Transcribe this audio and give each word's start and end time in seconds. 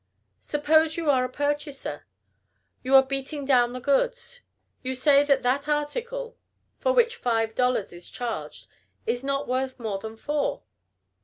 Suppose 0.39 0.97
you 0.97 1.11
are 1.11 1.23
a 1.23 1.29
purchaser. 1.29 2.07
You 2.81 2.95
are 2.95 3.05
"beating 3.05 3.45
down" 3.45 3.71
the 3.73 3.79
goods. 3.79 4.41
You 4.81 4.95
say 4.95 5.23
that 5.23 5.43
that 5.43 5.69
article, 5.69 6.35
for 6.79 6.91
which 6.91 7.15
five 7.17 7.53
dollars 7.53 7.93
is 7.93 8.09
charged, 8.09 8.65
is 9.05 9.23
not 9.23 9.47
worth 9.47 9.77
more 9.79 9.99
than 9.99 10.15
four. 10.15 10.63